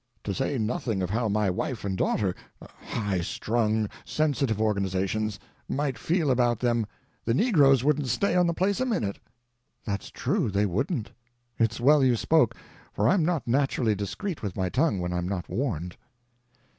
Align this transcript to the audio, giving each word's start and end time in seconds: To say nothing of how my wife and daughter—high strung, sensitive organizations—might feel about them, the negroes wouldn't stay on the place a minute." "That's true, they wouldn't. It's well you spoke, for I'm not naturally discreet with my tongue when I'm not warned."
To 0.23 0.33
say 0.33 0.57
nothing 0.57 1.03
of 1.03 1.11
how 1.11 1.29
my 1.29 1.47
wife 1.51 1.85
and 1.85 1.95
daughter—high 1.95 3.21
strung, 3.21 3.87
sensitive 4.03 4.59
organizations—might 4.59 5.95
feel 5.95 6.31
about 6.31 6.59
them, 6.59 6.87
the 7.23 7.35
negroes 7.35 7.83
wouldn't 7.83 8.07
stay 8.07 8.35
on 8.35 8.47
the 8.47 8.53
place 8.55 8.79
a 8.79 8.85
minute." 8.87 9.19
"That's 9.85 10.09
true, 10.09 10.49
they 10.49 10.65
wouldn't. 10.65 11.11
It's 11.59 11.79
well 11.79 12.03
you 12.03 12.15
spoke, 12.15 12.55
for 12.91 13.07
I'm 13.07 13.23
not 13.23 13.47
naturally 13.47 13.93
discreet 13.93 14.41
with 14.41 14.57
my 14.57 14.69
tongue 14.69 14.97
when 14.97 15.13
I'm 15.13 15.27
not 15.27 15.47
warned." 15.47 15.97